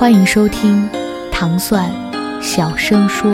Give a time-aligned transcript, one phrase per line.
[0.00, 0.88] 欢迎收听
[1.30, 1.94] 糖蒜
[2.40, 3.30] 小声说。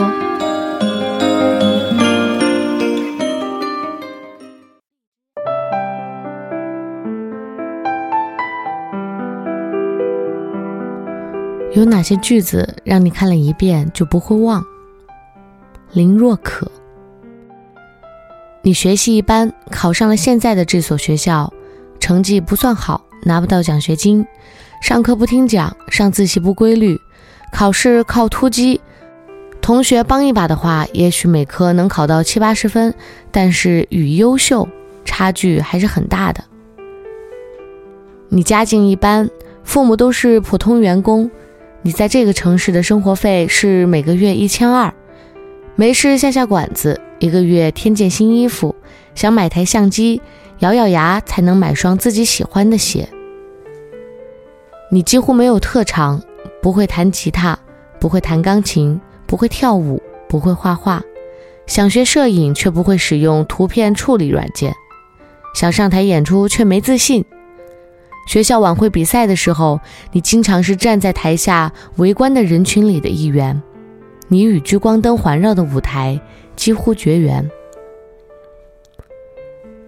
[11.71, 14.61] 有哪些句子让你看了一遍就不会忘？
[15.93, 16.69] 林若可。
[18.61, 21.53] 你学习一般，考上了现在的这所学校，
[21.97, 24.27] 成绩不算好，拿不到奖学金。
[24.81, 26.99] 上课不听讲，上自习不规律，
[27.51, 28.79] 考试靠突击。
[29.59, 32.93] 同学帮一把的话，也许每科能考到七八十分，
[33.31, 34.67] 但是与优秀
[35.03, 36.43] 差距还是很大的。
[38.29, 39.29] 你家境一般，
[39.63, 41.29] 父母都是普通员工，
[41.81, 44.93] 你在这个城市的生活费是每个月一千二，
[45.75, 48.73] 没事下下馆子，一个月添件新衣服，
[49.15, 50.21] 想买台相机，
[50.59, 53.09] 咬咬牙才能买双自己喜欢的鞋。
[54.89, 56.21] 你几乎没有特长，
[56.61, 57.59] 不会弹吉他，
[57.99, 61.03] 不会弹钢琴，不会跳舞，不会画画，
[61.65, 64.73] 想学摄影却不会使用图片处理软件，
[65.53, 67.25] 想上台演出却没自信。
[68.27, 69.79] 学校晚会比赛的时候，
[70.13, 73.61] 你经常是站在台下围观的人群里的一员，
[74.29, 76.19] 你与聚光灯环绕的舞台
[76.55, 77.49] 几乎绝缘。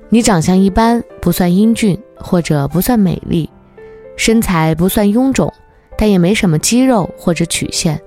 [0.10, 3.50] 你长相一般，不算英俊，或者不算美丽。
[4.20, 5.54] 身材不算臃肿，
[5.98, 8.02] 但也没什么肌肉或者曲线。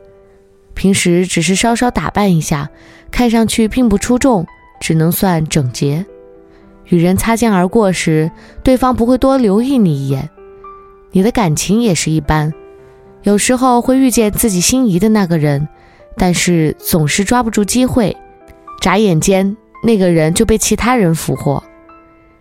[0.75, 2.69] 平时只是稍稍打扮一下，
[3.11, 4.47] 看上去并不出众，
[4.79, 6.05] 只能算整洁。
[6.89, 8.31] 与人擦肩而过时，
[8.63, 10.29] 对方不会多留意你一眼。
[11.13, 12.53] 你的感情也是一般，
[13.23, 15.67] 有时候会遇见自己心仪的那个人，
[16.19, 18.15] 但是总是抓不住机会。
[18.83, 21.63] 眨眼间，那个人就被其他人俘获，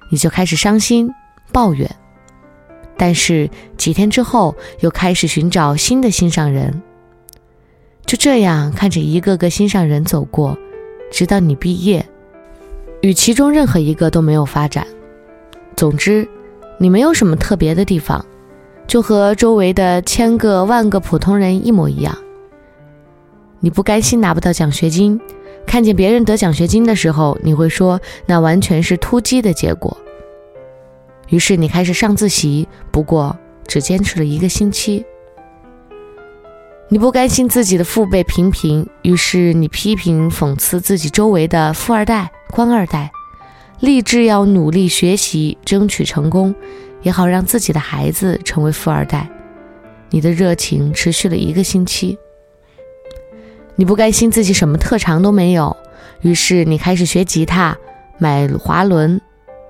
[0.10, 1.10] 你就开始伤心
[1.54, 1.90] 抱怨。
[3.02, 6.84] 但是几天之后，又开始寻找新的心上人。
[8.06, 10.56] 就这样看着一个个心上人走过，
[11.12, 12.06] 直到你毕业，
[13.02, 14.86] 与其中任何一个都没有发展。
[15.76, 16.30] 总之，
[16.78, 18.24] 你没有什么特别的地方，
[18.86, 22.16] 就和周围的千个万个普通人一模一样。
[23.62, 25.20] 你不甘心拿不到奖学金，
[25.66, 29.98] 看见别人得奖学金的时候，你会说那完全是突击的结果。
[31.32, 35.04] 于是你开始上自习，不过只坚持了一个星期。
[36.90, 43.10] 你不甘心自己的父辈平平，于是你批评讽刺自己周围的富二代、官二代，
[43.80, 46.54] 立志要努力学习，争取成功，
[47.02, 49.30] 也好让自己的孩子成为富二代。
[50.10, 52.18] 你的热情持续了一个星期。
[53.78, 55.78] 你不甘心自己什么特长都没有，
[56.20, 57.78] 于是你开始学吉他，
[58.18, 59.22] 买滑轮。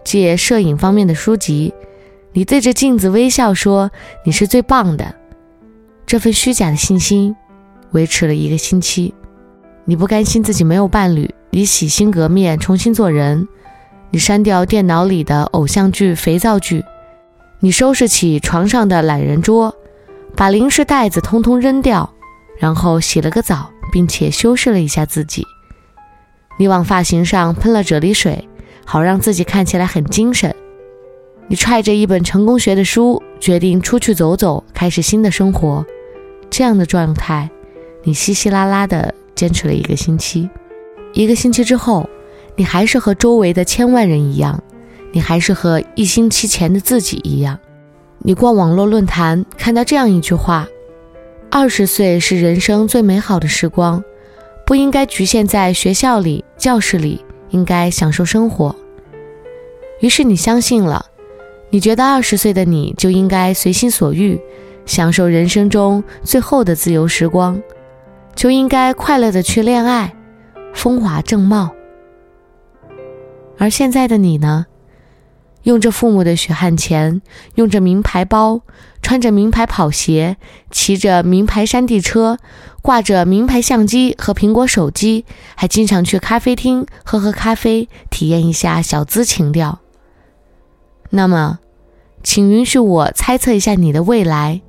[0.03, 1.73] 借摄影方面的书籍，
[2.33, 3.91] 你对着镜子微笑说
[4.25, 5.15] ：“你是最棒的。”
[6.05, 7.35] 这份虚假的信心
[7.91, 9.13] 维持了一个星期。
[9.85, 13.47] 你不甘心自己没有伴侣，你洗心革面重新做人。
[14.11, 16.83] 你删掉电脑里的偶像剧、肥皂剧，
[17.61, 19.73] 你收拾起床上的懒人桌，
[20.35, 22.13] 把零食袋子通通扔掉，
[22.59, 25.45] 然后洗了个澡，并且修饰了一下自己。
[26.59, 28.47] 你往发型上喷了啫喱水。
[28.85, 30.53] 好让自己看起来很精神。
[31.47, 35.85] 你揣着一本成功学的书，决定出去走走，开始新的生活。
[36.49, 37.49] 这样的状态，
[38.03, 40.49] 你稀稀拉拉的坚持了一个星期。
[41.13, 42.09] 一个星期之后，
[42.55, 44.61] 你还是和周围的千万人一样，
[45.11, 47.59] 你还是和一星期前的自己一样。
[48.19, 50.67] 你逛网络论坛，看到这样一句话
[51.51, 54.01] ：“二十岁是人生最美好的时光，
[54.65, 58.75] 不应该局限在学校里、教室里。”应该享受生活。
[59.99, 61.05] 于是你相信了，
[61.69, 64.39] 你觉得二十岁的你就应该随心所欲，
[64.85, 67.61] 享受人生中最后的自由时光，
[68.33, 70.13] 就应该快乐的去恋爱，
[70.73, 71.69] 风华正茂。
[73.57, 74.65] 而现在的你呢？
[75.63, 77.21] 用着父母的血汗钱，
[77.55, 78.61] 用着名牌包，
[79.01, 80.37] 穿着名牌跑鞋，
[80.71, 82.37] 骑着名牌山地车，
[82.81, 85.25] 挂着名牌相机和苹果手机，
[85.55, 89.79] 还经常去咖啡厅喝喝咖啡，体验一下小资情调。
[91.11, 91.59] 那么，
[92.23, 94.61] 请允许我猜测一下你的未来。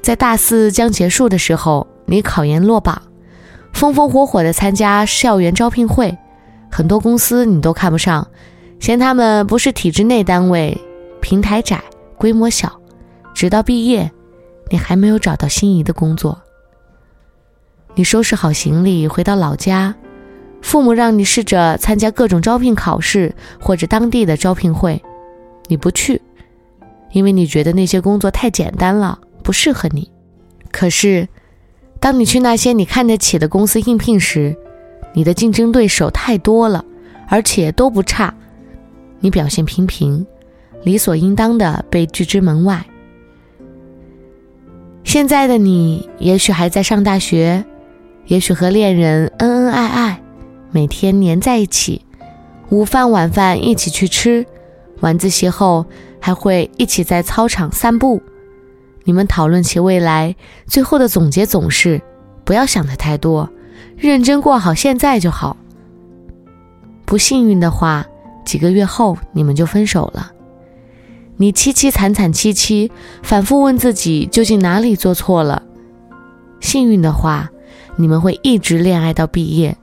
[0.00, 3.02] 在大四将结束的时候，你考研落榜，
[3.72, 6.18] 风风火火的参加校园招聘会，
[6.70, 8.28] 很多公司你都看不上，
[8.84, 10.78] 嫌他们不是体制内单位，
[11.22, 11.82] 平台窄，
[12.18, 12.78] 规模小。
[13.32, 14.12] 直到毕业，
[14.68, 16.38] 你还没有找到心仪的工作。
[17.94, 19.94] 你收拾好行李回到老家，
[20.60, 25.02] 父母让你试着参加各种招聘考试或者当地的招聘会，
[25.68, 26.20] 你不去，
[27.12, 29.18] 因为你觉得那些工作太简单了。
[29.42, 30.10] 不适合你，
[30.70, 31.26] 可是，
[32.00, 34.54] 当你去那些你看得起的公司应聘时，
[35.14, 36.84] 你的竞争对手太多了，
[37.28, 38.34] 而且都不差，
[39.24, 40.26] 你表现平平，
[40.82, 42.84] 理所应当的被拒之门外。
[45.02, 47.64] 现在的你，也许还在上大学，
[48.26, 50.22] 也许和恋人恩恩爱爱，
[50.72, 52.04] 每天黏在一起，
[52.68, 54.44] 午饭晚饭一起去吃，
[55.00, 55.86] 晚自习后
[56.20, 58.20] 还会一起在操场散步。
[59.04, 60.36] 你们讨论起未来，
[60.66, 61.98] 最后的总结总是：
[62.44, 63.48] 不要想的太多，
[63.96, 65.56] 认真过好现在就好。
[67.06, 68.06] 不幸运的话，
[68.44, 70.32] 几个月后你们就分手了。
[71.36, 72.90] 你凄凄惨惨戚戚，
[73.22, 75.62] 反复问自己究竟哪里做错了。
[76.60, 77.50] 幸运的话，
[77.96, 79.76] 你们会一直恋爱到毕业。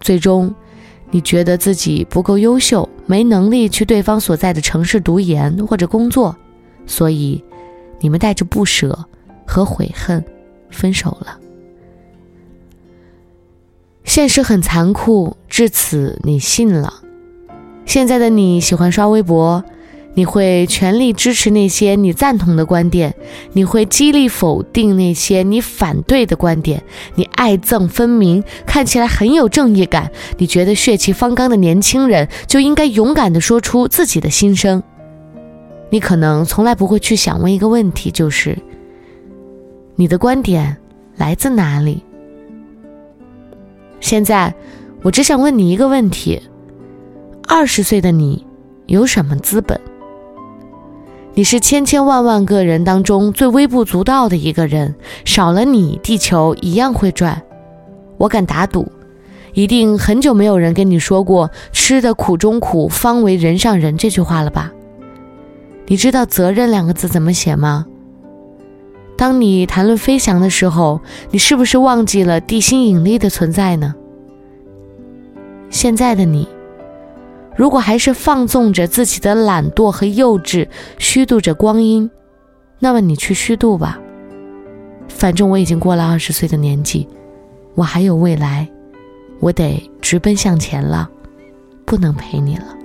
[0.00, 0.54] 最终，
[1.10, 6.34] 你觉得自己不够优秀，没能力去对方所在的城市读研或者工作，
[6.86, 7.42] 所以。
[7.98, 9.06] 你们带着不舍
[9.46, 10.22] 和悔恨
[10.70, 11.40] 分手了。
[14.04, 16.92] 现实很残酷，至此你信了。
[17.86, 19.64] 现在的你喜欢刷微博，
[20.14, 23.14] 你会全力支持那些你赞同的观点，
[23.52, 26.82] 你会激励否定那些你反对的观点。
[27.14, 30.10] 你爱憎分明，看起来很有正义感。
[30.36, 34.82] 你觉得血气方刚的年轻人就应该勇敢地说出自己的心声。
[35.88, 38.58] 你可能从来不会去想问一个问题，就是
[39.94, 40.76] 你的观点
[41.16, 42.02] 来自哪里？
[44.00, 44.52] 现在，
[45.02, 46.42] 我只想问你一个问题：
[47.48, 48.44] 二十岁的你
[48.86, 49.80] 有什么资本？
[51.34, 57.40] 你是千千万万个人当中最微不足道的一个人，少了你，地球一样会转。
[58.16, 58.90] 我敢打赌，
[59.54, 64.72] 一定很久没有人跟你说过“吃的苦中苦，方为人上人”这句话了吧？
[65.86, 67.86] 你知道“责任”两个字怎么写吗？
[69.16, 71.00] 当你谈论飞翔的时候，
[71.30, 73.94] 你是不是忘记了地心引力的存在呢？
[75.70, 76.48] 现在的你，
[77.56, 80.68] 如果还是放纵着自己的懒惰和幼稚，
[80.98, 82.10] 虚度着光阴，
[82.78, 83.98] 那么你去虚度吧。
[85.08, 87.08] 反正我已经过了二十岁的年纪，
[87.74, 88.68] 我还有未来，
[89.40, 91.08] 我得直奔向前了，
[91.86, 92.75] 不能陪你了。